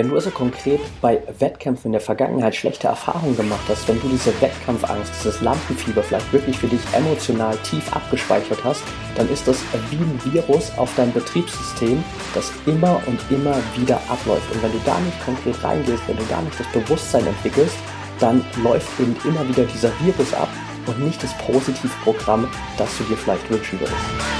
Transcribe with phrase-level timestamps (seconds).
[0.00, 4.08] Wenn du also konkret bei Wettkämpfen in der Vergangenheit schlechte Erfahrungen gemacht hast, wenn du
[4.08, 8.82] diese Wettkampfangst, dieses Lampenfieber vielleicht wirklich für dich emotional tief abgespeichert hast,
[9.14, 9.58] dann ist das
[9.90, 14.50] wie ein Virus auf dein Betriebssystem, das immer und immer wieder abläuft.
[14.54, 17.76] Und wenn du da nicht konkret reingehst, wenn du da nicht das Bewusstsein entwickelst,
[18.20, 20.48] dann läuft eben immer wieder dieser Virus ab
[20.86, 22.48] und nicht das Positivprogramm,
[22.78, 24.39] das du dir vielleicht wünschen würdest.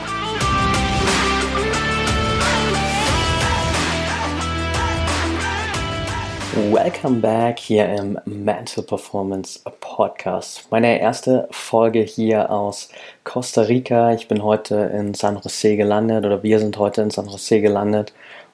[6.71, 10.67] Welcome back hier im Mental Performance Podcast.
[10.71, 12.87] Meine erste Folge hier aus
[13.25, 14.13] Costa Rica.
[14.13, 18.13] Ich bin heute in San Jose gelandet oder wir sind heute in San Jose gelandet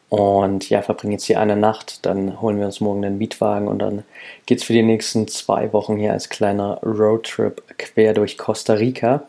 [0.09, 2.07] und ja, verbringen jetzt hier eine Nacht.
[2.07, 4.03] Dann holen wir uns morgen den Mietwagen und dann
[4.47, 9.27] geht es für die nächsten zwei Wochen hier als kleiner Roadtrip quer durch Costa Rica.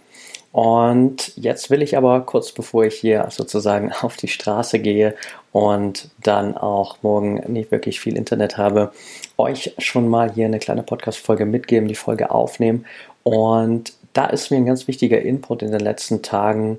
[0.53, 5.15] Und jetzt will ich aber kurz bevor ich hier sozusagen auf die Straße gehe
[5.53, 8.93] und dann auch morgen nicht wirklich viel Internet habe,
[9.37, 12.87] euch schon mal hier eine kleine Podcast-Folge mitgeben, die Folge aufnehmen.
[13.23, 16.79] Und da ist mir ein ganz wichtiger Input in den letzten Tagen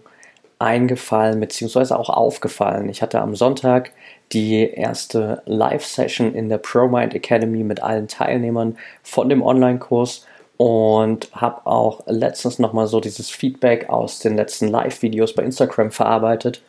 [0.60, 2.90] eingefallen, beziehungsweise auch aufgefallen.
[2.90, 3.92] Ich hatte am Sonntag
[4.34, 10.26] die erste Live-Session in der ProMind Academy mit allen Teilnehmern von dem Online-Kurs
[10.62, 16.62] und habe auch letztens nochmal so dieses Feedback aus den letzten Live-Videos bei Instagram verarbeitet.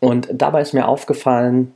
[0.00, 1.74] Und dabei ist mir aufgefallen,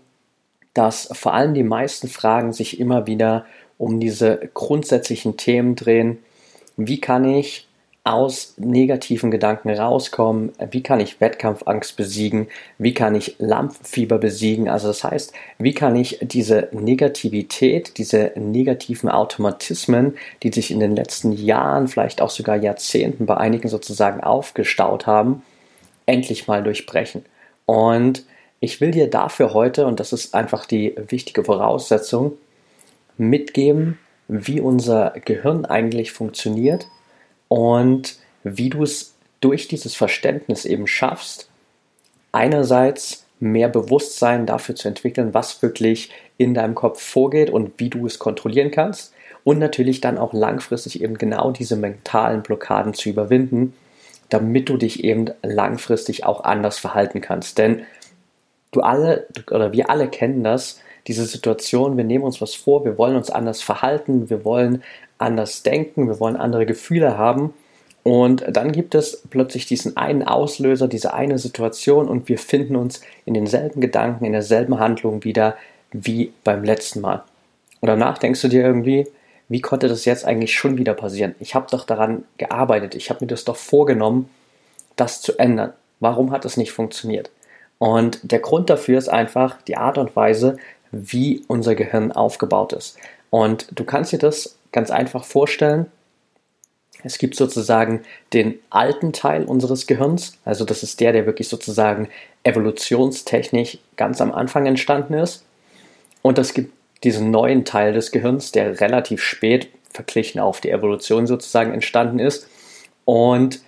[0.72, 3.44] dass vor allem die meisten Fragen sich immer wieder
[3.76, 6.20] um diese grundsätzlichen Themen drehen.
[6.78, 7.68] Wie kann ich
[8.04, 10.52] aus negativen Gedanken rauskommen?
[10.70, 12.48] Wie kann ich Wettkampfangst besiegen?
[12.78, 14.68] Wie kann ich Lampenfieber besiegen?
[14.68, 20.96] Also das heißt, wie kann ich diese Negativität, diese negativen Automatismen, die sich in den
[20.96, 25.42] letzten Jahren, vielleicht auch sogar Jahrzehnten bei einigen sozusagen aufgestaut haben,
[26.06, 27.24] endlich mal durchbrechen?
[27.66, 28.24] Und
[28.58, 32.32] ich will dir dafür heute, und das ist einfach die wichtige Voraussetzung,
[33.16, 36.88] mitgeben, wie unser Gehirn eigentlich funktioniert
[37.52, 41.50] und wie du es durch dieses Verständnis eben schaffst,
[42.32, 48.06] einerseits mehr Bewusstsein dafür zu entwickeln, was wirklich in deinem Kopf vorgeht und wie du
[48.06, 49.12] es kontrollieren kannst
[49.44, 53.74] und natürlich dann auch langfristig eben genau diese mentalen Blockaden zu überwinden,
[54.30, 57.58] damit du dich eben langfristig auch anders verhalten kannst.
[57.58, 57.82] Denn
[58.70, 62.98] du alle oder wir alle kennen das, diese Situation, wir nehmen uns was vor, wir
[62.98, 64.82] wollen uns anders verhalten, wir wollen
[65.18, 67.54] anders denken, wir wollen andere Gefühle haben.
[68.04, 73.00] Und dann gibt es plötzlich diesen einen Auslöser, diese eine Situation und wir finden uns
[73.24, 75.56] in denselben Gedanken, in derselben Handlung wieder
[75.92, 77.22] wie beim letzten Mal.
[77.80, 79.06] Und danach denkst du dir irgendwie,
[79.48, 81.34] wie konnte das jetzt eigentlich schon wieder passieren?
[81.38, 84.28] Ich habe doch daran gearbeitet, ich habe mir das doch vorgenommen,
[84.96, 85.72] das zu ändern.
[86.00, 87.30] Warum hat das nicht funktioniert?
[87.78, 90.56] Und der Grund dafür ist einfach die Art und Weise,
[90.92, 92.96] wie unser Gehirn aufgebaut ist.
[93.30, 95.86] Und du kannst dir das ganz einfach vorstellen.
[97.02, 102.08] Es gibt sozusagen den alten Teil unseres Gehirns, also das ist der, der wirklich sozusagen
[102.44, 105.44] evolutionstechnisch ganz am Anfang entstanden ist.
[106.20, 111.26] Und es gibt diesen neuen Teil des Gehirns, der relativ spät verglichen auf die Evolution
[111.26, 112.46] sozusagen entstanden ist.
[113.04, 113.60] Und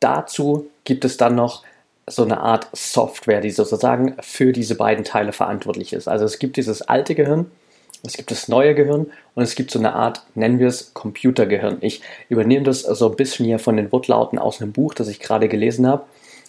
[0.00, 1.62] dazu gibt es dann noch
[2.10, 6.08] so eine Art Software, die sozusagen für diese beiden Teile verantwortlich ist.
[6.08, 7.50] Also es gibt dieses alte Gehirn,
[8.04, 11.78] es gibt das neue Gehirn und es gibt so eine Art, nennen wir es Computergehirn.
[11.80, 15.20] Ich übernehme das so ein bisschen hier von den Wortlauten aus einem Buch, das ich
[15.20, 16.04] gerade gelesen habe,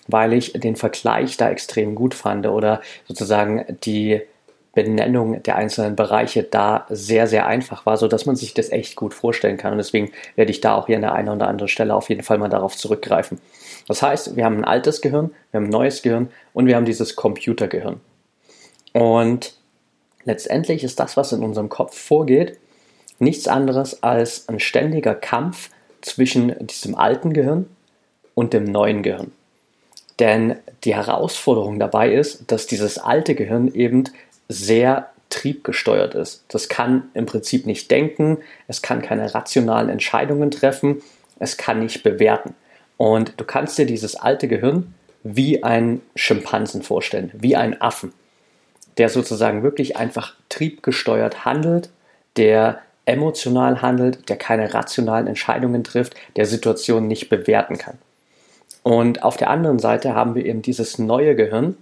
[0.08, 4.22] weil ich den Vergleich da extrem gut fand oder sozusagen die
[4.74, 9.14] Benennung der einzelnen Bereiche da sehr, sehr einfach war, sodass man sich das echt gut
[9.14, 9.72] vorstellen kann.
[9.72, 12.24] Und deswegen werde ich da auch hier an der einen oder anderen Stelle auf jeden
[12.24, 13.40] Fall mal darauf zurückgreifen.
[13.90, 16.86] Das heißt, wir haben ein altes Gehirn, wir haben ein neues Gehirn und wir haben
[16.86, 18.00] dieses Computergehirn.
[18.94, 19.60] Und
[20.30, 22.60] Letztendlich ist das, was in unserem Kopf vorgeht,
[23.20, 25.72] nichts anderes als ein ständiger Kampf
[26.02, 27.66] zwischen diesem alten Gehirn
[28.36, 29.32] und dem neuen Gehirn.
[30.20, 34.04] Denn die Herausforderung dabei ist, dass dieses alte Gehirn eben
[34.50, 36.44] sehr triebgesteuert ist.
[36.50, 38.38] Das kann im Prinzip nicht denken,
[38.68, 41.02] es kann keine rationalen Entscheidungen treffen,
[41.40, 42.56] es kann nicht bewerten.
[43.00, 44.94] Und du kannst dir dieses alte Gehirn
[45.24, 48.14] wie einen Schimpansen vorstellen, wie einen Affen
[49.00, 51.90] der sozusagen wirklich einfach triebgesteuert handelt,
[52.36, 57.98] der emotional handelt, der keine rationalen Entscheidungen trifft, der Situationen nicht bewerten kann.
[58.84, 61.78] Und auf der anderen Seite haben wir eben dieses neue Gehirn,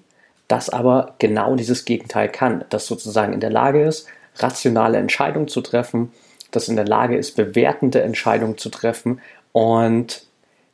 [0.47, 5.61] das aber genau dieses Gegenteil kann, das sozusagen in der Lage ist, rationale Entscheidungen zu
[5.61, 6.13] treffen,
[6.51, 9.19] das in der Lage ist, bewertende Entscheidungen zu treffen.
[9.51, 10.26] Und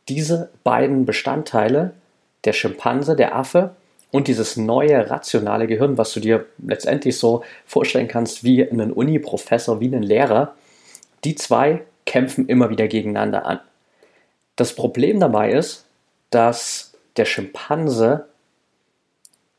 [0.09, 1.93] diese beiden Bestandteile,
[2.45, 3.75] der Schimpanse, der Affe
[4.11, 9.79] und dieses neue rationale Gehirn, was du dir letztendlich so vorstellen kannst wie einen Uni-Professor,
[9.79, 10.53] wie einen Lehrer,
[11.23, 13.59] die zwei kämpfen immer wieder gegeneinander an.
[14.55, 15.85] Das Problem dabei ist,
[16.29, 18.27] dass der Schimpanse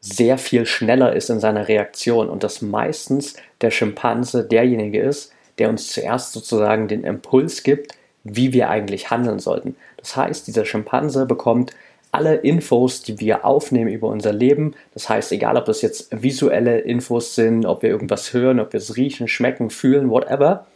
[0.01, 5.71] sehr viel schneller ist in seiner Reaktion und dass meistens der Schimpanse derjenige ist, der
[5.71, 7.93] uns zuerst sozusagen den Impuls gibt,
[8.23, 9.77] wie wir eigentlich handeln sollten.
[10.05, 11.73] Das heißt, dieser Schimpanse bekommt
[12.13, 16.81] alle Infos, die wir aufnehmen über unser Leben, das heißt, egal ob das jetzt visuelle
[16.81, 20.67] Infos sind, ob wir irgendwas hören, ob wir es riechen, schmecken, fühlen, whatever,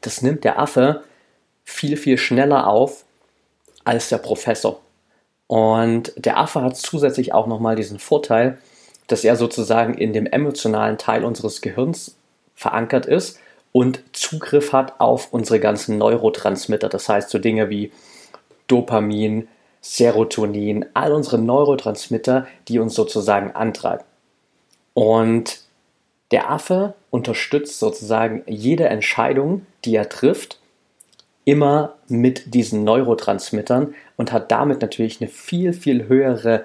[0.00, 1.04] das nimmt der Affe
[1.64, 3.04] viel, viel schneller auf
[3.84, 4.80] als der Professor.
[5.46, 8.58] Und der Affe hat zusätzlich auch nochmal diesen Vorteil,
[9.06, 12.16] dass er sozusagen in dem emotionalen Teil unseres Gehirns
[12.56, 13.38] verankert ist
[13.70, 16.88] und Zugriff hat auf unsere ganzen Neurotransmitter.
[16.88, 17.92] Das heißt so Dinge wie
[18.66, 19.48] Dopamin,
[19.80, 24.04] Serotonin, all unsere Neurotransmitter, die uns sozusagen antreiben.
[24.94, 25.60] Und
[26.30, 30.58] der Affe unterstützt sozusagen jede Entscheidung, die er trifft,
[31.44, 36.64] immer mit diesen Neurotransmittern und hat damit natürlich eine viel, viel höhere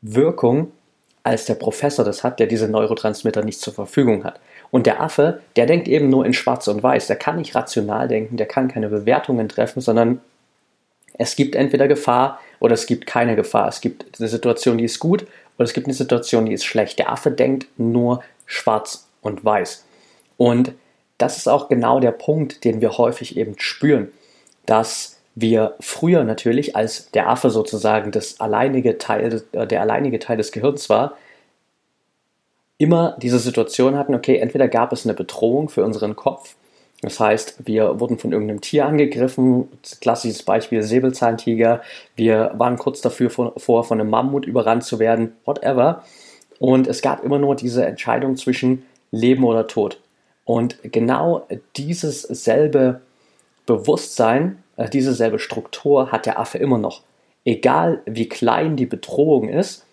[0.00, 0.72] Wirkung,
[1.22, 4.40] als der Professor das hat, der diese Neurotransmitter nicht zur Verfügung hat.
[4.70, 7.06] Und der Affe, der denkt eben nur in Schwarz und Weiß.
[7.06, 10.20] Der kann nicht rational denken, der kann keine Bewertungen treffen, sondern
[11.14, 13.68] es gibt entweder Gefahr oder es gibt keine Gefahr.
[13.68, 15.22] Es gibt eine Situation, die ist gut
[15.56, 16.98] oder es gibt eine Situation, die ist schlecht.
[16.98, 19.84] Der Affe denkt nur schwarz und weiß.
[20.36, 20.72] Und
[21.18, 24.08] das ist auch genau der Punkt, den wir häufig eben spüren,
[24.66, 30.36] dass wir früher natürlich, als der Affe sozusagen das alleinige Teil, äh, der alleinige Teil
[30.36, 31.16] des Gehirns war,
[32.78, 36.56] immer diese Situation hatten, okay, entweder gab es eine Bedrohung für unseren Kopf,
[37.04, 39.68] das heißt, wir wurden von irgendeinem Tier angegriffen,
[40.00, 41.82] klassisches Beispiel Säbelzahntiger,
[42.16, 46.04] wir waren kurz dafür vor, von einem Mammut überrannt zu werden, whatever.
[46.58, 50.00] Und es gab immer nur diese Entscheidung zwischen Leben oder Tod.
[50.44, 51.46] Und genau
[51.76, 53.00] dieses selbe
[53.66, 57.02] Bewusstsein, äh, diese selbe Struktur hat der Affe immer noch.
[57.44, 59.84] Egal wie klein die Bedrohung ist,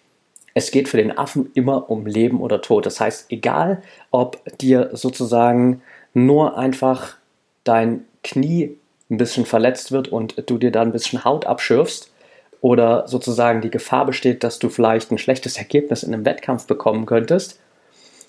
[0.54, 2.86] es geht für den Affen immer um Leben oder Tod.
[2.86, 3.82] Das heißt, egal
[4.12, 5.82] ob dir sozusagen
[6.14, 7.16] nur einfach
[7.64, 8.78] dein Knie
[9.10, 12.12] ein bisschen verletzt wird und du dir da ein bisschen Haut abschürfst
[12.62, 17.06] oder sozusagen die Gefahr besteht, dass du vielleicht ein schlechtes Ergebnis in einem Wettkampf bekommen
[17.06, 17.60] könntest,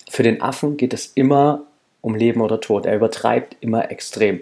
[0.09, 1.63] für den Affen geht es immer
[2.01, 2.85] um Leben oder Tod.
[2.85, 4.41] Er übertreibt immer extrem.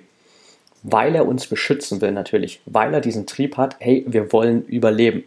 [0.83, 5.23] Weil er uns beschützen will natürlich, weil er diesen Trieb hat, hey, wir wollen überleben.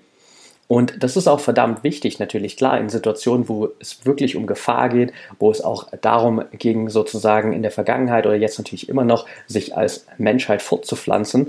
[0.66, 4.88] Und das ist auch verdammt wichtig, natürlich klar, in Situationen, wo es wirklich um Gefahr
[4.88, 9.26] geht, wo es auch darum ging, sozusagen in der Vergangenheit oder jetzt natürlich immer noch,
[9.46, 11.48] sich als Menschheit fortzupflanzen,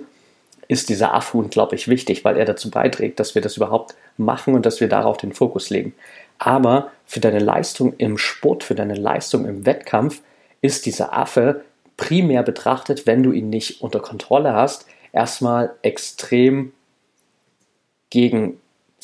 [0.67, 4.65] ist dieser Affe unglaublich wichtig, weil er dazu beiträgt, dass wir das überhaupt machen und
[4.65, 5.93] dass wir darauf den Fokus legen.
[6.39, 10.21] Aber für deine Leistung im Sport, für deine Leistung im Wettkampf
[10.61, 11.63] ist dieser Affe
[11.97, 16.73] primär betrachtet, wenn du ihn nicht unter Kontrolle hast, erstmal extrem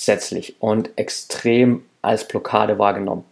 [0.02, 3.24] gegensätzlich und extrem als Blockade wahrgenommen.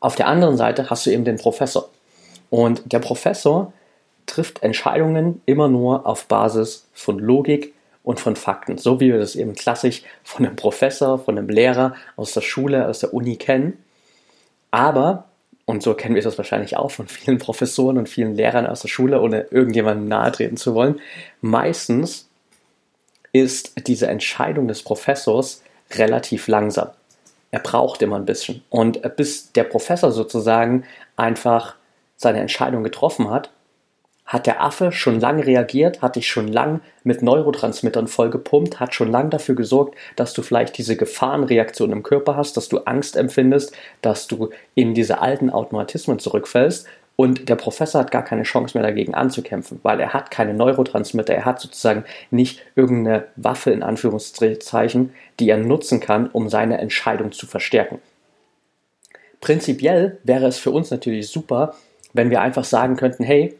[0.00, 1.88] Auf der anderen Seite hast du eben den Professor.
[2.50, 3.72] Und der Professor
[4.26, 7.74] trifft Entscheidungen immer nur auf Basis von Logik
[8.04, 11.94] und von Fakten, so wie wir das eben klassisch von einem Professor, von einem Lehrer
[12.16, 13.82] aus der Schule, aus der Uni kennen.
[14.70, 15.24] Aber
[15.64, 18.88] und so kennen wir das wahrscheinlich auch von vielen Professoren und vielen Lehrern aus der
[18.88, 21.00] Schule, ohne irgendjemandem nahe treten zu wollen.
[21.40, 22.28] Meistens
[23.32, 25.61] ist diese Entscheidung des Professors
[25.98, 26.90] relativ langsam.
[27.50, 28.62] Er braucht immer ein bisschen.
[28.70, 30.84] Und bis der Professor sozusagen
[31.16, 31.76] einfach
[32.16, 33.50] seine Entscheidung getroffen hat,
[34.24, 38.94] hat der Affe schon lange reagiert, hat dich schon lang mit Neurotransmittern voll gepumpt, hat
[38.94, 43.16] schon lang dafür gesorgt, dass du vielleicht diese Gefahrenreaktion im Körper hast, dass du Angst
[43.16, 46.86] empfindest, dass du in diese alten Automatismen zurückfällst.
[47.16, 51.34] Und der Professor hat gar keine Chance mehr dagegen anzukämpfen, weil er hat keine Neurotransmitter,
[51.34, 57.32] er hat sozusagen nicht irgendeine Waffe in Anführungszeichen, die er nutzen kann, um seine Entscheidung
[57.32, 57.98] zu verstärken.
[59.40, 61.74] Prinzipiell wäre es für uns natürlich super,
[62.12, 63.54] wenn wir einfach sagen könnten, hey,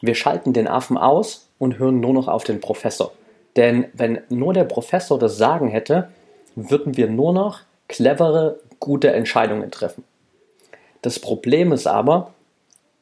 [0.00, 3.12] wir schalten den Affen aus und hören nur noch auf den Professor.
[3.56, 6.10] Denn wenn nur der Professor das Sagen hätte,
[6.56, 10.04] würden wir nur noch clevere, gute Entscheidungen treffen.
[11.02, 12.34] Das Problem ist aber,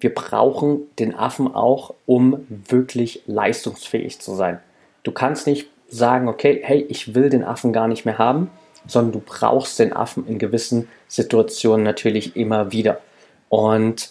[0.02, 4.58] wir brauchen den Affen auch, um wirklich leistungsfähig zu sein.
[5.04, 8.50] Du kannst nicht sagen, okay, hey, ich will den Affen gar nicht mehr haben,
[8.86, 13.00] sondern du brauchst den Affen in gewissen Situationen natürlich immer wieder.
[13.48, 14.10] Und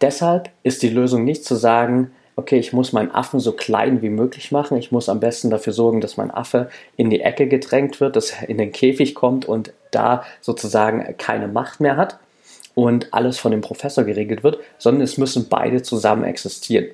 [0.00, 4.10] deshalb ist die Lösung nicht zu sagen, okay, ich muss meinen Affen so klein wie
[4.10, 4.76] möglich machen.
[4.76, 8.32] Ich muss am besten dafür sorgen, dass mein Affe in die Ecke gedrängt wird, dass
[8.32, 12.18] er in den Käfig kommt und da sozusagen keine Macht mehr hat
[12.74, 16.86] und alles von dem Professor geregelt wird, sondern es müssen beide zusammen existieren.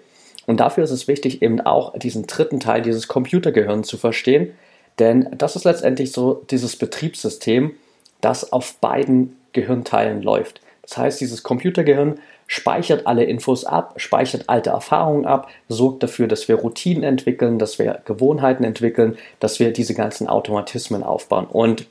[0.46, 4.52] Und dafür ist es wichtig, eben auch diesen dritten Teil, dieses Computergehirn zu verstehen,
[4.98, 7.72] denn das ist letztendlich so dieses Betriebssystem,
[8.20, 10.60] das auf beiden Gehirnteilen läuft.
[10.82, 16.48] Das heißt, dieses Computergehirn speichert alle Infos ab, speichert alte Erfahrungen ab, sorgt dafür, dass
[16.48, 21.46] wir Routinen entwickeln, dass wir Gewohnheiten entwickeln, dass wir diese ganzen Automatismen aufbauen.
[21.46, 21.86] Und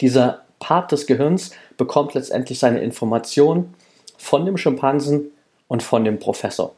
[0.00, 3.74] dieser Part des Gehirns bekommt letztendlich seine Informationen
[4.18, 5.30] von dem Schimpansen
[5.68, 6.74] und von dem Professor.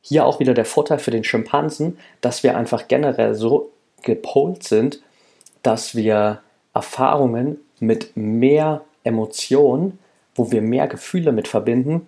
[0.00, 3.70] Hier auch wieder der Vorteil für den Schimpansen, dass wir einfach generell so
[4.02, 5.00] gepolt sind,
[5.62, 6.40] dass wir
[6.74, 9.98] Erfahrungen mit mehr Emotionen
[10.34, 12.06] wo wir mehr Gefühle mit verbinden,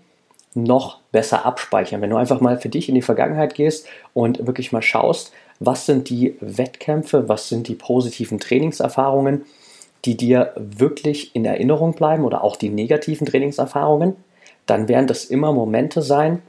[0.54, 2.00] noch besser abspeichern.
[2.00, 5.86] Wenn du einfach mal für dich in die Vergangenheit gehst und wirklich mal schaust, was
[5.86, 9.44] sind die Wettkämpfe, was sind die positiven Trainingserfahrungen,
[10.04, 14.16] die dir wirklich in Erinnerung bleiben oder auch die negativen Trainingserfahrungen,
[14.66, 16.42] dann werden das immer Momente sein,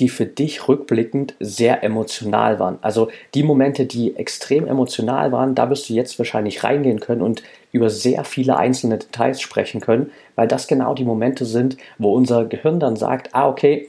[0.00, 2.78] die für dich rückblickend sehr emotional waren.
[2.82, 7.42] Also die Momente, die extrem emotional waren, da wirst du jetzt wahrscheinlich reingehen können und
[7.70, 12.44] über sehr viele einzelne Details sprechen können, weil das genau die Momente sind, wo unser
[12.44, 13.88] Gehirn dann sagt, ah okay,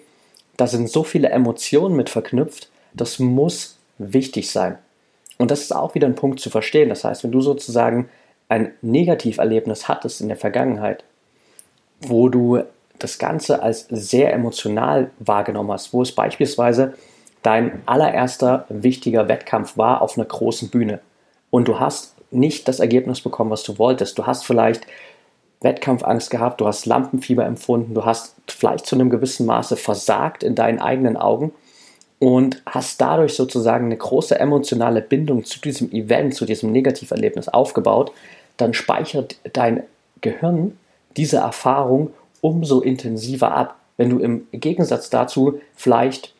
[0.58, 4.78] da sind so viele Emotionen mit verknüpft, das muss wichtig sein.
[5.38, 6.90] Und das ist auch wieder ein Punkt zu verstehen.
[6.90, 8.10] Das heißt, wenn du sozusagen
[8.50, 11.04] ein Negativerlebnis hattest in der Vergangenheit,
[12.02, 12.62] wo du
[13.00, 16.94] das Ganze als sehr emotional wahrgenommen hast, wo es beispielsweise
[17.42, 21.00] dein allererster wichtiger Wettkampf war auf einer großen Bühne
[21.50, 24.18] und du hast nicht das Ergebnis bekommen, was du wolltest.
[24.18, 24.86] Du hast vielleicht
[25.62, 30.56] Wettkampfangst gehabt, du hast Lampenfieber empfunden, du hast vielleicht zu einem gewissen Maße versagt in
[30.56, 31.54] deinen eigenen Augen
[32.20, 38.12] und hast dadurch sozusagen eine große emotionale Bindung zu diesem Event, zu diesem Negativerlebnis aufgebaut,
[38.58, 39.84] dann speichert dein
[40.22, 40.78] Gehirn
[41.18, 43.78] diese Erfahrung umso intensiver ab.
[43.98, 46.34] Wenn du im Gegensatz dazu vielleicht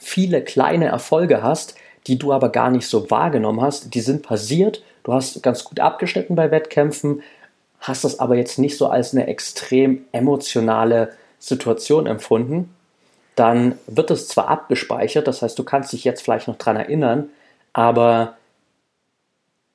[0.00, 4.82] viele kleine Erfolge hast, die du aber gar nicht so wahrgenommen hast, die sind passiert,
[5.04, 7.22] du hast ganz gut abgeschnitten bei Wettkämpfen,
[7.80, 12.74] hast das aber jetzt nicht so als eine extrem emotionale Situation empfunden,
[13.34, 17.28] dann wird es zwar abgespeichert, das heißt, du kannst dich jetzt vielleicht noch daran erinnern,
[17.72, 18.36] aber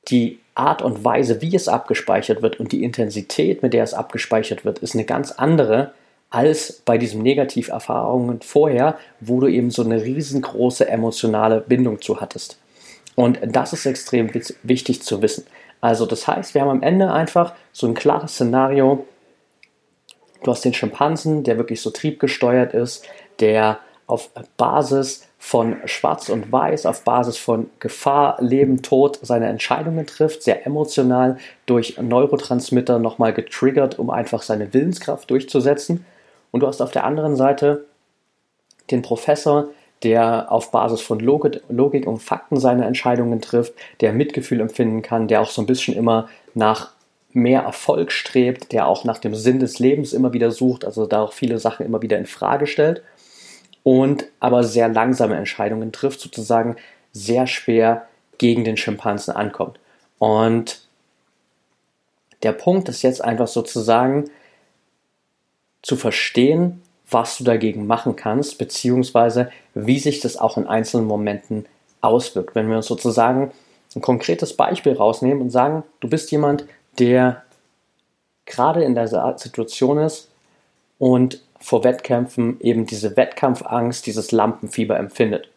[0.07, 4.65] die Art und Weise, wie es abgespeichert wird und die Intensität, mit der es abgespeichert
[4.65, 5.93] wird, ist eine ganz andere
[6.29, 12.57] als bei diesen Negativerfahrungen vorher, wo du eben so eine riesengroße emotionale Bindung zu hattest.
[13.15, 14.31] Und das ist extrem
[14.63, 15.45] wichtig zu wissen.
[15.81, 19.05] Also das heißt, wir haben am Ende einfach so ein klares Szenario.
[20.43, 23.05] Du hast den Schimpansen, der wirklich so triebgesteuert ist,
[23.39, 30.05] der auf Basis von Schwarz und Weiß, auf Basis von Gefahr, Leben, Tod seine Entscheidungen
[30.05, 36.05] trifft, sehr emotional durch Neurotransmitter nochmal getriggert, um einfach seine Willenskraft durchzusetzen.
[36.51, 37.85] Und du hast auf der anderen Seite
[38.91, 39.69] den Professor,
[40.03, 45.27] der auf Basis von Logik, Logik und Fakten seine Entscheidungen trifft, der Mitgefühl empfinden kann,
[45.27, 46.91] der auch so ein bisschen immer nach
[47.33, 51.23] mehr Erfolg strebt, der auch nach dem Sinn des Lebens immer wieder sucht, also da
[51.23, 53.01] auch viele Sachen immer wieder in Frage stellt
[53.83, 56.75] und aber sehr langsame Entscheidungen trifft, sozusagen
[57.11, 58.07] sehr schwer
[58.37, 59.79] gegen den Schimpansen ankommt.
[60.19, 60.81] Und
[62.43, 64.29] der Punkt ist jetzt einfach sozusagen
[65.81, 71.65] zu verstehen, was du dagegen machen kannst, beziehungsweise wie sich das auch in einzelnen Momenten
[71.99, 72.55] auswirkt.
[72.55, 73.51] Wenn wir uns sozusagen
[73.95, 76.65] ein konkretes Beispiel rausnehmen und sagen, du bist jemand,
[76.99, 77.43] der
[78.45, 79.07] gerade in der
[79.37, 80.29] Situation ist
[80.99, 85.49] und vor Wettkämpfen eben diese Wettkampfangst, dieses Lampenfieber empfindet,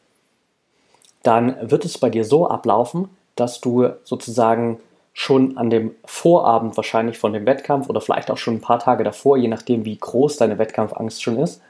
[1.23, 4.79] dann wird es bei dir so ablaufen, dass du sozusagen
[5.15, 9.05] schon an dem Vorabend wahrscheinlich von dem Wettkampf oder vielleicht auch schon ein paar Tage
[9.05, 11.63] davor, je nachdem wie groß deine Wettkampfangst schon ist,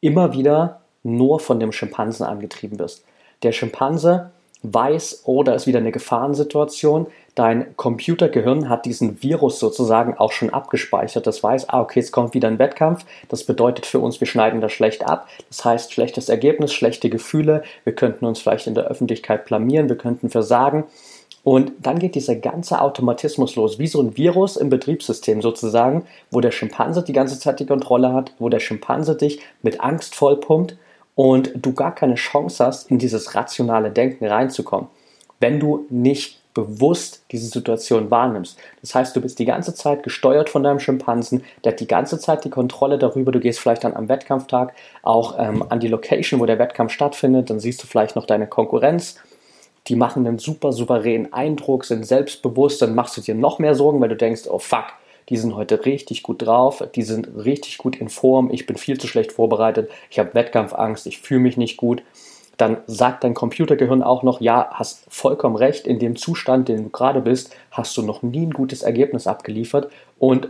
[0.00, 3.04] immer wieder nur von dem Schimpansen angetrieben wirst.
[3.42, 4.30] Der Schimpanse
[4.62, 7.06] weiß, oh, ist wieder eine Gefahrensituation.
[7.34, 11.26] Dein Computergehirn hat diesen Virus sozusagen auch schon abgespeichert.
[11.26, 13.04] Das weiß, ah, okay, es kommt wieder ein Wettkampf.
[13.28, 15.28] Das bedeutet für uns, wir schneiden das schlecht ab.
[15.48, 17.62] Das heißt, schlechtes Ergebnis, schlechte Gefühle.
[17.84, 20.84] Wir könnten uns vielleicht in der Öffentlichkeit blamieren, wir könnten versagen.
[21.44, 26.40] Und dann geht dieser ganze Automatismus los, wie so ein Virus im Betriebssystem sozusagen, wo
[26.40, 30.76] der Schimpanse die ganze Zeit die Kontrolle hat, wo der Schimpanse dich mit Angst vollpumpt
[31.18, 34.86] und du gar keine Chance hast, in dieses rationale Denken reinzukommen,
[35.40, 38.56] wenn du nicht bewusst diese Situation wahrnimmst.
[38.82, 42.20] Das heißt, du bist die ganze Zeit gesteuert von deinem Schimpansen, der hat die ganze
[42.20, 44.72] Zeit die Kontrolle darüber, du gehst vielleicht dann am Wettkampftag
[45.02, 48.46] auch ähm, an die Location, wo der Wettkampf stattfindet, dann siehst du vielleicht noch deine
[48.46, 49.16] Konkurrenz.
[49.88, 54.00] Die machen einen super souveränen Eindruck, sind selbstbewusst, dann machst du dir noch mehr Sorgen,
[54.00, 54.92] weil du denkst, oh fuck,
[55.28, 58.98] die sind heute richtig gut drauf, die sind richtig gut in Form, ich bin viel
[58.98, 62.02] zu schlecht vorbereitet, ich habe Wettkampfangst, ich fühle mich nicht gut.
[62.56, 66.88] Dann sagt dein Computergehirn auch noch, ja, hast vollkommen recht, in dem Zustand, den du
[66.90, 70.48] gerade bist, hast du noch nie ein gutes Ergebnis abgeliefert und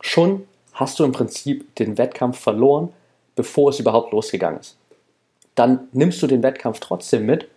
[0.00, 2.92] schon hast du im Prinzip den Wettkampf verloren,
[3.36, 4.76] bevor es überhaupt losgegangen ist.
[5.54, 7.48] Dann nimmst du den Wettkampf trotzdem mit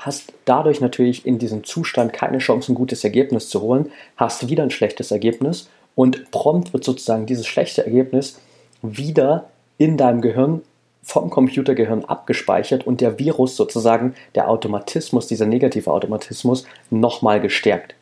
[0.00, 4.62] hast dadurch natürlich in diesem Zustand keine Chance, ein gutes Ergebnis zu holen, hast wieder
[4.62, 8.38] ein schlechtes Ergebnis und prompt wird sozusagen dieses schlechte Ergebnis
[8.82, 10.62] wieder in deinem Gehirn
[11.02, 17.94] vom Computergehirn abgespeichert und der Virus sozusagen, der Automatismus, dieser negative Automatismus, nochmal gestärkt.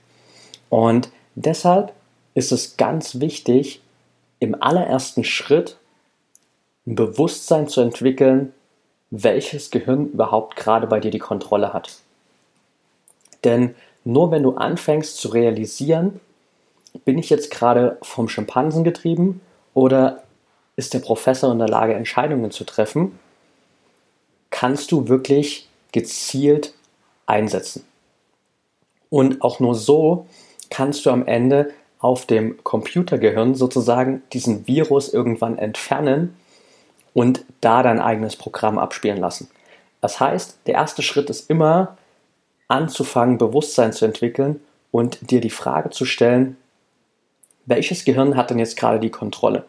[0.69, 1.93] Und deshalb
[2.35, 3.81] ist es ganz wichtig,
[4.41, 5.79] im allerersten Schritt
[6.87, 8.53] ein Bewusstsein zu entwickeln,
[9.11, 11.99] welches Gehirn überhaupt gerade bei dir die Kontrolle hat.
[13.45, 16.21] Denn nur wenn du anfängst zu realisieren,
[17.05, 19.41] bin ich jetzt gerade vom Schimpansen getrieben
[19.75, 20.23] oder
[20.77, 23.19] ist der Professor in der Lage, Entscheidungen zu treffen,
[24.51, 26.75] kannst du wirklich gezielt
[27.27, 27.85] einsetzen.
[29.11, 30.27] Und auch nur so
[30.71, 36.37] kannst du am Ende auf dem Computergehirn sozusagen diesen Virus irgendwann entfernen
[37.15, 39.51] und da dein eigenes Programm abspielen lassen.
[40.01, 41.97] Das heißt, der erste Schritt ist immer
[42.69, 44.61] anzufangen, Bewusstsein zu entwickeln
[44.93, 46.57] und dir die Frage zu stellen,
[47.69, 49.65] welches Gehirn hat denn jetzt gerade die Kontrolle?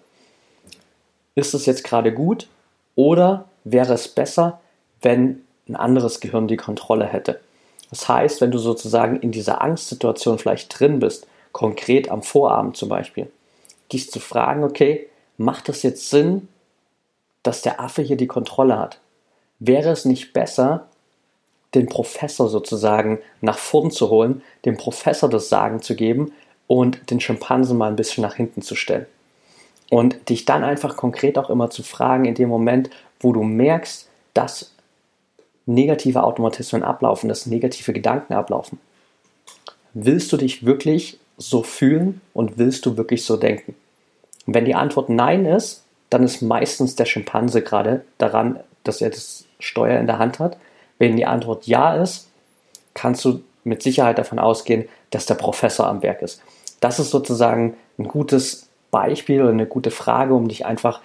[1.35, 2.47] Ist es jetzt gerade gut
[2.95, 4.61] oder wäre es besser,
[5.01, 7.41] wenn ein anderes Gehirn die Kontrolle hätte?
[7.89, 12.87] Das heißt, wenn du sozusagen in dieser Angstsituation vielleicht drin bist, konkret am Vorabend zum
[12.87, 13.29] Beispiel,
[13.91, 15.07] dich zu fragen, okay,
[15.37, 16.47] macht das jetzt Sinn,
[17.43, 18.99] dass der Affe hier die Kontrolle hat.
[19.59, 20.87] Wäre es nicht besser,
[21.73, 26.31] den Professor sozusagen nach vorn zu holen, dem Professor das Sagen zu geben
[26.69, 29.07] und den Schimpansen mal ein bisschen nach hinten zu stellen?
[29.89, 34.07] Und dich dann einfach konkret auch immer zu fragen, in dem Moment, wo du merkst,
[34.35, 34.71] dass
[35.65, 38.79] negative Automatismen ablaufen, dass negative Gedanken ablaufen.
[39.95, 43.73] Willst du dich wirklich so fühlen und willst du wirklich so denken?
[44.45, 49.45] Wenn die Antwort Nein ist, dann ist meistens der Schimpanse gerade daran, dass er das
[49.59, 50.57] Steuer in der Hand hat.
[50.99, 52.27] Wenn die Antwort ja ist,
[52.93, 56.41] kannst du mit Sicherheit davon ausgehen, dass der Professor am Werk ist.
[56.79, 61.01] Das ist sozusagen ein gutes Beispiel oder eine gute Frage, um dich einfach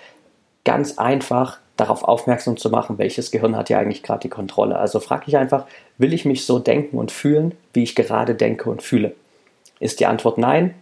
[0.64, 4.78] ganz einfach darauf aufmerksam zu machen, welches Gehirn hat ja eigentlich gerade die Kontrolle.
[4.78, 5.66] Also frag dich einfach,
[5.98, 9.14] will ich mich so denken und fühlen, wie ich gerade denke und fühle?
[9.80, 10.74] Ist die Antwort nein?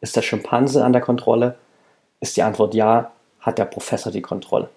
[0.00, 1.56] Ist der Schimpanse an der Kontrolle?
[2.20, 3.12] Ist die Antwort ja?
[3.40, 4.68] hat der Professor die Kontrolle.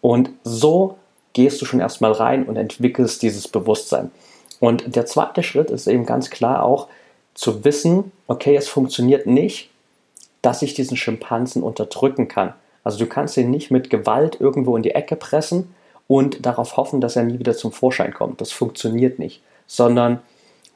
[0.00, 0.98] Und so
[1.32, 4.10] gehst du schon erstmal rein und entwickelst dieses Bewusstsein.
[4.60, 6.88] Und der zweite Schritt ist eben ganz klar auch
[7.38, 9.70] zu wissen, okay, es funktioniert nicht,
[10.42, 12.54] dass ich diesen Schimpansen unterdrücken kann.
[12.84, 15.74] Also du kannst ihn nicht mit Gewalt irgendwo in die Ecke pressen
[16.06, 18.40] und darauf hoffen, dass er nie wieder zum Vorschein kommt.
[18.40, 19.42] Das funktioniert nicht.
[19.66, 20.20] Sondern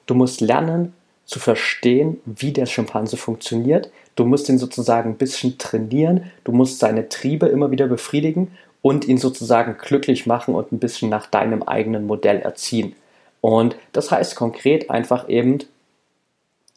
[0.07, 0.93] du musst lernen
[1.25, 6.79] zu verstehen, wie der Schimpanse funktioniert, Du musst ihn sozusagen ein bisschen trainieren, du musst
[6.79, 11.63] seine Triebe immer wieder befriedigen und ihn sozusagen glücklich machen und ein bisschen nach deinem
[11.63, 12.95] eigenen Modell erziehen.
[13.41, 15.59] Und das heißt konkret einfach eben,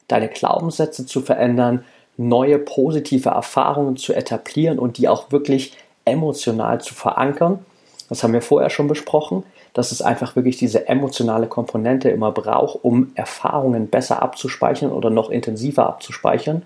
[0.08, 1.84] deine Glaubenssätze zu verändern,
[2.18, 7.66] neue positive Erfahrungen zu etablieren und die auch wirklich emotional zu verankern.
[8.10, 12.80] Das haben wir vorher schon besprochen, dass es einfach wirklich diese emotionale Komponente immer braucht,
[12.84, 16.62] um Erfahrungen besser abzuspeichern oder noch intensiver abzuspeichern.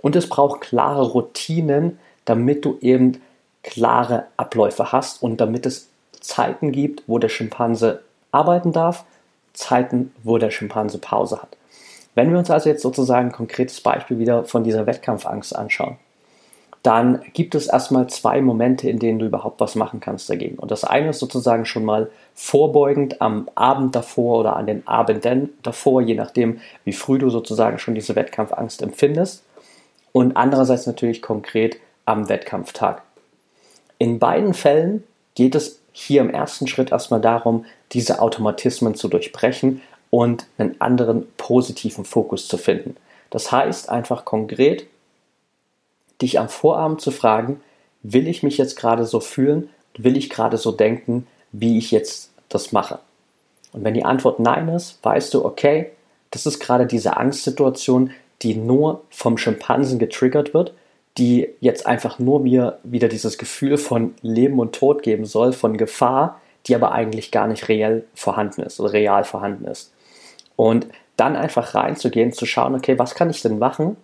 [0.00, 3.20] Und es braucht klare Routinen, damit du eben
[3.62, 5.88] klare Abläufe hast und damit es
[6.20, 8.02] Zeiten gibt, wo der Schimpanse
[8.32, 9.04] arbeiten darf,
[9.52, 11.56] Zeiten, wo der Schimpanse Pause hat.
[12.14, 15.96] Wenn wir uns also jetzt sozusagen ein konkretes Beispiel wieder von dieser Wettkampfangst anschauen,
[16.82, 20.58] dann gibt es erstmal zwei Momente, in denen du überhaupt was machen kannst dagegen.
[20.58, 25.50] Und das eine ist sozusagen schon mal vorbeugend am Abend davor oder an den Abenden
[25.62, 29.44] davor, je nachdem, wie früh du sozusagen schon diese Wettkampfangst empfindest
[30.12, 33.02] und andererseits natürlich konkret am Wettkampftag.
[33.98, 39.82] In beiden Fällen geht es hier im ersten Schritt erstmal darum, diese Automatismen zu durchbrechen
[40.10, 42.96] und einen anderen positiven Fokus zu finden.
[43.30, 44.86] Das heißt einfach konkret,
[46.20, 47.60] dich am Vorabend zu fragen,
[48.02, 52.30] will ich mich jetzt gerade so fühlen, will ich gerade so denken, wie ich jetzt
[52.48, 52.98] das mache.
[53.72, 55.90] Und wenn die Antwort Nein ist, weißt du, okay,
[56.30, 58.10] das ist gerade diese Angstsituation,
[58.42, 60.72] die nur vom Schimpansen getriggert wird,
[61.18, 65.76] die jetzt einfach nur mir wieder dieses Gefühl von Leben und Tod geben soll, von
[65.76, 69.92] Gefahr, die aber eigentlich gar nicht reell vorhanden ist oder real vorhanden ist.
[70.60, 73.96] Und dann einfach reinzugehen, zu schauen, okay, was kann ich denn machen,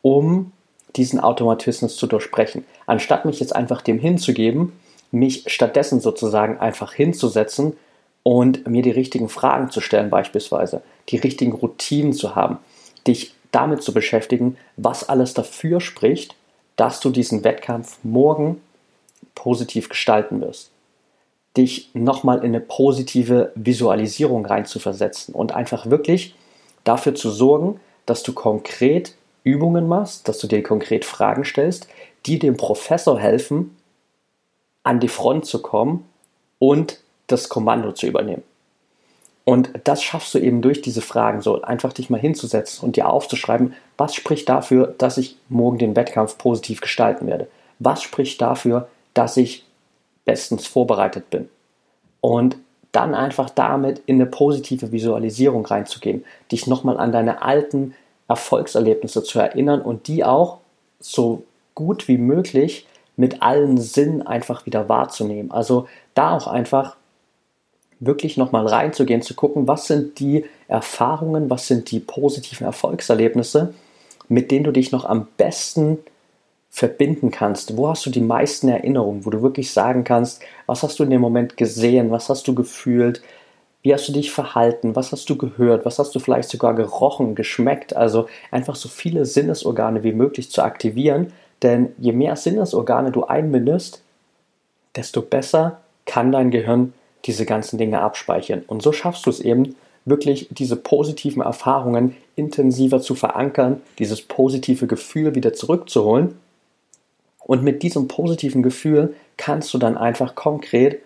[0.00, 0.52] um
[0.94, 2.64] diesen Automatismus zu durchbrechen.
[2.86, 4.78] Anstatt mich jetzt einfach dem hinzugeben,
[5.10, 7.76] mich stattdessen sozusagen einfach hinzusetzen
[8.22, 12.58] und mir die richtigen Fragen zu stellen beispielsweise, die richtigen Routinen zu haben,
[13.04, 16.36] dich damit zu beschäftigen, was alles dafür spricht,
[16.76, 18.60] dass du diesen Wettkampf morgen
[19.34, 20.70] positiv gestalten wirst.
[21.56, 26.34] Dich nochmal in eine positive Visualisierung reinzuversetzen und einfach wirklich
[26.84, 31.88] dafür zu sorgen, dass du konkret Übungen machst, dass du dir konkret Fragen stellst,
[32.26, 33.76] die dem Professor helfen,
[34.82, 36.04] an die Front zu kommen
[36.58, 38.42] und das Kommando zu übernehmen.
[39.44, 43.08] Und das schaffst du eben durch diese Fragen so, einfach dich mal hinzusetzen und dir
[43.08, 47.48] aufzuschreiben, was spricht dafür, dass ich morgen den Wettkampf positiv gestalten werde?
[47.80, 49.64] Was spricht dafür, dass ich
[50.24, 51.48] bestens vorbereitet bin?
[52.20, 52.56] Und
[52.92, 57.94] dann einfach damit in eine positive Visualisierung reinzugehen, dich nochmal an deine alten
[58.28, 60.58] Erfolgserlebnisse zu erinnern und die auch
[61.00, 65.50] so gut wie möglich mit allen Sinnen einfach wieder wahrzunehmen.
[65.50, 66.96] Also da auch einfach
[67.98, 73.74] wirklich nochmal reinzugehen, zu gucken, was sind die Erfahrungen, was sind die positiven Erfolgserlebnisse,
[74.28, 75.98] mit denen du dich noch am besten
[76.72, 77.76] verbinden kannst.
[77.76, 81.10] Wo hast du die meisten Erinnerungen, wo du wirklich sagen kannst, was hast du in
[81.10, 83.22] dem Moment gesehen, was hast du gefühlt,
[83.82, 87.34] wie hast du dich verhalten, was hast du gehört, was hast du vielleicht sogar gerochen,
[87.34, 87.94] geschmeckt.
[87.94, 91.32] Also einfach so viele Sinnesorgane wie möglich zu aktivieren,
[91.62, 94.02] denn je mehr Sinnesorgane du einbindest,
[94.96, 96.94] desto besser kann dein Gehirn
[97.26, 98.62] diese ganzen Dinge abspeichern.
[98.66, 104.88] Und so schaffst du es eben, wirklich diese positiven Erfahrungen intensiver zu verankern, dieses positive
[104.88, 106.34] Gefühl wieder zurückzuholen.
[107.44, 111.00] Und mit diesem positiven Gefühl kannst du dann einfach konkret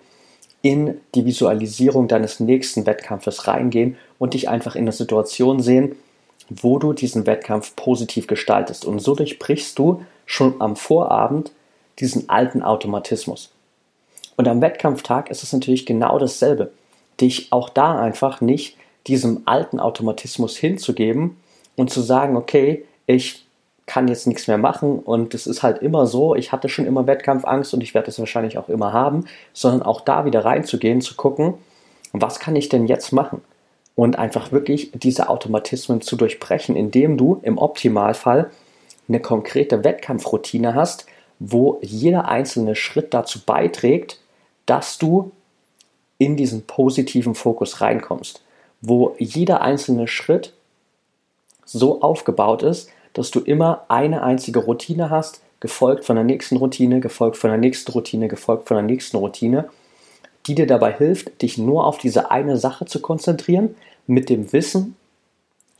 [0.62, 5.96] in die Visualisierung deines nächsten Wettkampfes reingehen und dich einfach in eine Situation sehen,
[6.48, 8.84] wo du diesen Wettkampf positiv gestaltest.
[8.84, 11.52] Und so durchbrichst du schon am Vorabend
[11.98, 13.52] diesen alten Automatismus.
[14.36, 16.72] Und am Wettkampftag ist es natürlich genau dasselbe.
[17.20, 21.36] Dich auch da einfach nicht diesem alten Automatismus hinzugeben
[21.76, 23.45] und zu sagen, okay, ich
[23.86, 27.06] kann jetzt nichts mehr machen und es ist halt immer so, ich hatte schon immer
[27.06, 31.14] Wettkampfangst und ich werde es wahrscheinlich auch immer haben, sondern auch da wieder reinzugehen, zu
[31.14, 31.54] gucken,
[32.12, 33.42] was kann ich denn jetzt machen?
[33.94, 38.50] Und einfach wirklich diese Automatismen zu durchbrechen, indem du im Optimalfall
[39.08, 41.06] eine konkrete Wettkampfroutine hast,
[41.38, 44.20] wo jeder einzelne Schritt dazu beiträgt,
[44.66, 45.30] dass du
[46.18, 48.42] in diesen positiven Fokus reinkommst,
[48.80, 50.52] wo jeder einzelne Schritt
[51.64, 57.00] so aufgebaut ist, dass du immer eine einzige Routine hast, gefolgt von der nächsten Routine,
[57.00, 59.70] gefolgt von der nächsten Routine, gefolgt von der nächsten Routine,
[60.46, 63.74] die dir dabei hilft, dich nur auf diese eine Sache zu konzentrieren,
[64.06, 64.96] mit dem Wissen,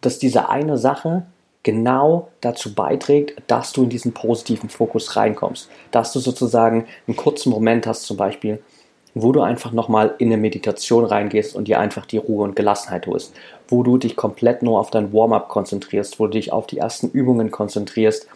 [0.01, 1.27] dass diese eine Sache
[1.63, 5.69] genau dazu beiträgt, dass du in diesen positiven Fokus reinkommst.
[5.91, 8.63] Dass du sozusagen einen kurzen Moment hast, zum Beispiel,
[9.15, 13.07] wo du einfach nochmal in eine Meditation reingehst und dir einfach die Ruhe und Gelassenheit
[13.07, 13.35] holst,
[13.69, 17.09] wo du dich komplett nur auf dein Warm-up konzentrierst, wo du dich auf die ersten
[17.11, 18.29] Übungen konzentrierst,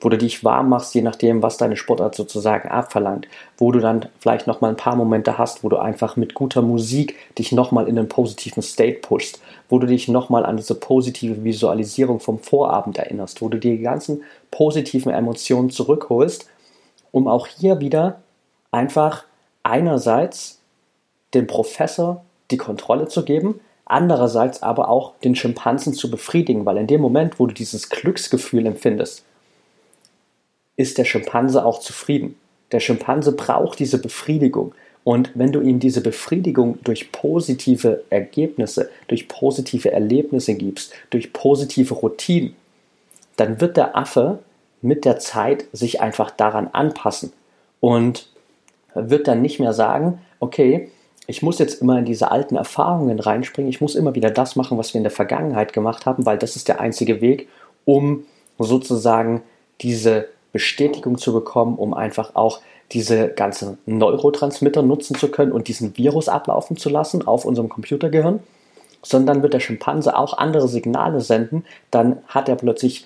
[0.00, 4.06] wo du dich warm machst, je nachdem, was deine Sportart sozusagen abverlangt, wo du dann
[4.20, 7.98] vielleicht nochmal ein paar Momente hast, wo du einfach mit guter Musik dich nochmal in
[7.98, 13.42] einen positiven State pushst, wo du dich nochmal an diese positive Visualisierung vom Vorabend erinnerst,
[13.42, 16.48] wo du die ganzen positiven Emotionen zurückholst,
[17.10, 18.20] um auch hier wieder
[18.70, 19.24] einfach
[19.64, 20.60] einerseits
[21.34, 26.86] dem Professor die Kontrolle zu geben, andererseits aber auch den Schimpansen zu befriedigen, weil in
[26.86, 29.24] dem Moment, wo du dieses Glücksgefühl empfindest,
[30.76, 32.36] ist der Schimpanse auch zufrieden.
[32.72, 34.74] Der Schimpanse braucht diese Befriedigung.
[35.04, 41.94] Und wenn du ihm diese Befriedigung durch positive Ergebnisse, durch positive Erlebnisse gibst, durch positive
[41.94, 42.54] Routinen,
[43.36, 44.40] dann wird der Affe
[44.82, 47.32] mit der Zeit sich einfach daran anpassen.
[47.80, 48.28] Und
[48.94, 50.90] wird dann nicht mehr sagen, okay,
[51.28, 54.78] ich muss jetzt immer in diese alten Erfahrungen reinspringen, ich muss immer wieder das machen,
[54.78, 57.48] was wir in der Vergangenheit gemacht haben, weil das ist der einzige Weg,
[57.84, 58.24] um
[58.58, 59.42] sozusagen
[59.82, 62.60] diese Bestätigung zu bekommen, um einfach auch
[62.92, 68.40] diese ganzen Neurotransmitter nutzen zu können und diesen Virus ablaufen zu lassen auf unserem Computergehirn,
[69.02, 73.04] sondern wird der Schimpanse auch andere Signale senden, dann hat er plötzlich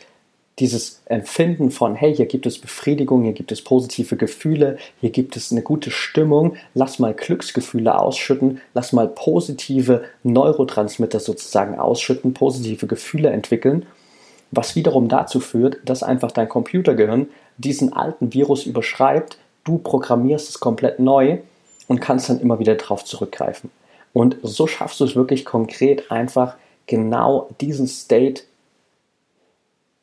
[0.59, 5.37] dieses Empfinden von, hey, hier gibt es Befriedigung, hier gibt es positive Gefühle, hier gibt
[5.37, 12.87] es eine gute Stimmung, lass mal Glücksgefühle ausschütten, lass mal positive Neurotransmitter sozusagen ausschütten, positive
[12.87, 13.87] Gefühle entwickeln,
[14.51, 20.61] was wiederum dazu führt, dass einfach dein Computergehirn diesen alten Virus überschreibt, du programmierst es
[20.61, 21.39] komplett neu
[21.89, 23.71] und kannst dann immer wieder darauf zurückgreifen.
[24.13, 28.43] Und so schaffst du es wirklich konkret einfach genau diesen State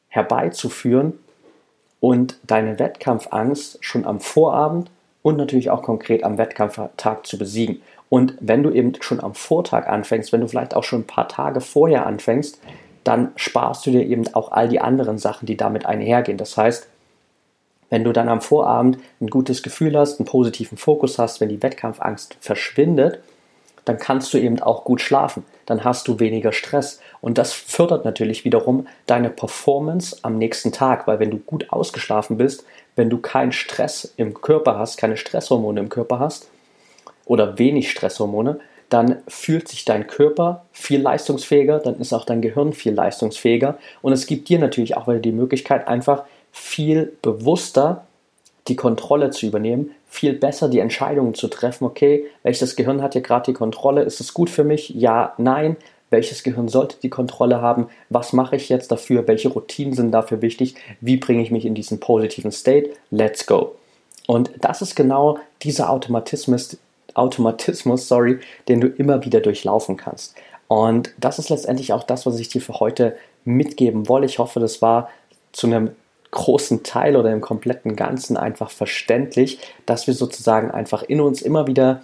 [0.09, 1.13] herbeizuführen
[1.99, 4.91] und deine Wettkampfangst schon am Vorabend
[5.21, 7.81] und natürlich auch konkret am Wettkampftag zu besiegen.
[8.09, 11.27] Und wenn du eben schon am Vortag anfängst, wenn du vielleicht auch schon ein paar
[11.27, 12.59] Tage vorher anfängst,
[13.03, 16.37] dann sparst du dir eben auch all die anderen Sachen, die damit einhergehen.
[16.37, 16.87] Das heißt,
[17.89, 21.61] wenn du dann am Vorabend ein gutes Gefühl hast, einen positiven Fokus hast, wenn die
[21.61, 23.19] Wettkampfangst verschwindet,
[23.85, 25.45] dann kannst du eben auch gut schlafen.
[25.65, 26.99] Dann hast du weniger Stress.
[27.21, 32.37] Und das fördert natürlich wiederum deine Performance am nächsten Tag, weil wenn du gut ausgeschlafen
[32.37, 32.65] bist,
[32.95, 36.49] wenn du keinen Stress im Körper hast, keine Stresshormone im Körper hast
[37.25, 42.73] oder wenig Stresshormone, dann fühlt sich dein Körper viel leistungsfähiger, dann ist auch dein Gehirn
[42.73, 48.07] viel leistungsfähiger und es gibt dir natürlich auch wieder die Möglichkeit, einfach viel bewusster
[48.67, 53.21] die Kontrolle zu übernehmen, viel besser die Entscheidungen zu treffen, okay, welches Gehirn hat hier
[53.21, 54.89] gerade die Kontrolle, ist es gut für mich?
[54.89, 55.77] Ja, nein.
[56.09, 57.87] Welches Gehirn sollte die Kontrolle haben?
[58.09, 59.27] Was mache ich jetzt dafür?
[59.27, 60.73] Welche Routinen sind dafür wichtig?
[61.01, 62.89] Wie bringe ich mich in diesen positiven State?
[63.11, 63.75] Let's go.
[64.25, 66.77] Und das ist genau dieser Automatismus,
[67.13, 70.35] Automatismus, sorry, den du immer wieder durchlaufen kannst.
[70.67, 74.25] Und das ist letztendlich auch das, was ich dir für heute mitgeben wollte.
[74.25, 75.09] Ich hoffe, das war
[75.51, 75.91] zu einem
[76.31, 81.67] großen Teil oder im kompletten Ganzen einfach verständlich, dass wir sozusagen einfach in uns immer
[81.67, 82.01] wieder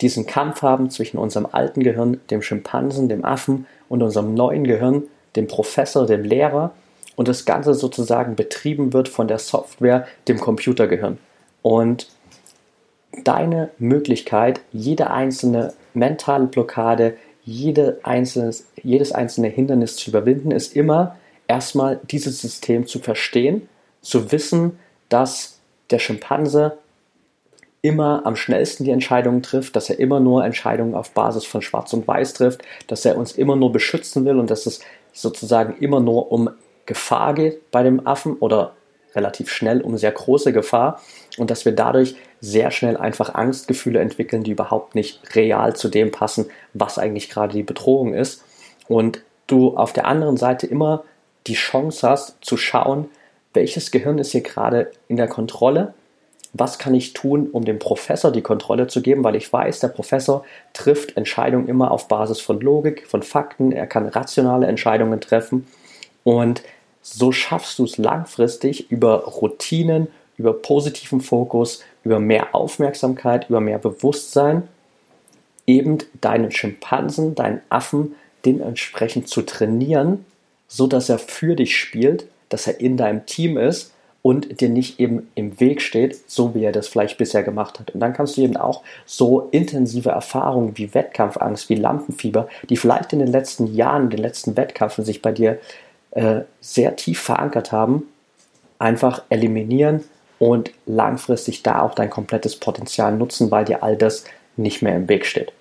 [0.00, 5.04] diesen Kampf haben zwischen unserem alten Gehirn, dem Schimpansen, dem Affen und unserem neuen Gehirn,
[5.36, 6.72] dem Professor, dem Lehrer
[7.16, 11.18] und das Ganze sozusagen betrieben wird von der Software, dem Computergehirn.
[11.62, 12.08] Und
[13.24, 21.16] deine Möglichkeit, jede einzelne mentale Blockade, jede einzelnes, jedes einzelne Hindernis zu überwinden, ist immer,
[21.48, 23.68] erstmal dieses System zu verstehen,
[24.02, 24.78] zu wissen,
[25.08, 25.58] dass
[25.90, 26.78] der Schimpanse
[27.82, 31.92] immer am schnellsten die Entscheidungen trifft, dass er immer nur Entscheidungen auf Basis von Schwarz
[31.92, 34.80] und Weiß trifft, dass er uns immer nur beschützen will und dass es
[35.12, 36.50] sozusagen immer nur um
[36.84, 38.74] Gefahr geht bei dem Affen oder
[39.14, 41.00] relativ schnell um sehr große Gefahr
[41.38, 46.10] und dass wir dadurch sehr schnell einfach Angstgefühle entwickeln, die überhaupt nicht real zu dem
[46.10, 48.44] passen, was eigentlich gerade die Bedrohung ist.
[48.88, 51.04] Und du auf der anderen Seite immer
[51.46, 53.08] die Chance hast zu schauen,
[53.54, 55.94] welches Gehirn ist hier gerade in der Kontrolle,
[56.52, 59.88] was kann ich tun, um dem Professor die Kontrolle zu geben, weil ich weiß, der
[59.88, 65.66] Professor trifft Entscheidungen immer auf Basis von Logik, von Fakten, er kann rationale Entscheidungen treffen.
[66.24, 66.62] Und
[67.02, 73.78] so schaffst du es langfristig über Routinen, über positiven Fokus, über mehr Aufmerksamkeit, über mehr
[73.78, 74.68] Bewusstsein,
[75.66, 80.24] eben deinen Schimpansen, deinen Affen dementsprechend zu trainieren,
[80.68, 84.98] so dass er für dich spielt, dass er in deinem Team ist und dir nicht
[84.98, 87.92] eben im Weg steht, so wie er das vielleicht bisher gemacht hat.
[87.92, 93.12] Und dann kannst du eben auch so intensive Erfahrungen wie Wettkampfangst, wie Lampenfieber, die vielleicht
[93.12, 95.58] in den letzten Jahren, in den letzten Wettkämpfen sich bei dir
[96.10, 98.02] äh, sehr tief verankert haben,
[98.80, 100.02] einfach eliminieren
[100.40, 104.24] und langfristig da auch dein komplettes Potenzial nutzen, weil dir all das
[104.56, 105.52] nicht mehr im Weg steht.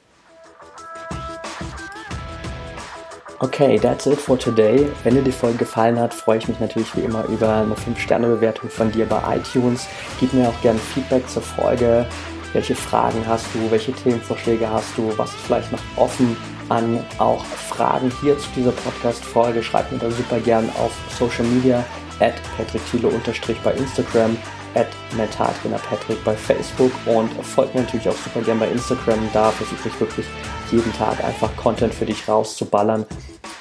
[3.45, 4.89] Okay, that's it for today.
[5.03, 8.71] Wenn dir die Folge gefallen hat, freue ich mich natürlich wie immer über eine 5-Sterne-Bewertung
[8.71, 9.87] von dir bei iTunes.
[10.19, 12.07] Gib mir auch gerne Feedback zur Folge.
[12.53, 13.69] Welche Fragen hast du?
[13.69, 15.15] Welche Themenvorschläge hast du?
[15.17, 16.35] Was ist vielleicht noch offen
[16.69, 19.61] an auch Fragen hier zu dieser Podcast-Folge?
[19.61, 21.85] Schreib mir da super gern auf Social Media
[22.19, 22.81] at Patrick
[23.63, 24.35] bei Instagram
[24.73, 24.87] at
[25.87, 29.19] Patrick bei Facebook und folgt mir natürlich auch super gern bei Instagram.
[29.33, 30.25] Da versuche ich wirklich
[30.71, 33.05] jeden Tag einfach Content für dich rauszuballern,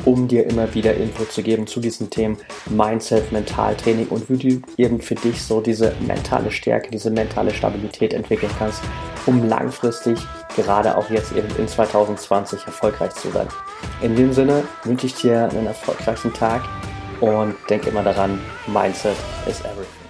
[0.05, 2.37] um dir immer wieder Input zu geben zu diesen Themen
[2.69, 8.13] Mindset, Mentaltraining und wie du eben für dich so diese mentale Stärke, diese mentale Stabilität
[8.13, 8.83] entwickeln kannst,
[9.27, 10.19] um langfristig,
[10.57, 13.49] gerade auch jetzt eben in 2020 erfolgreich zu sein.
[14.03, 16.63] In dem Sinne wünsche ich dir einen erfolgreichen Tag
[17.21, 19.17] und denk immer daran, Mindset
[19.49, 20.04] is everything.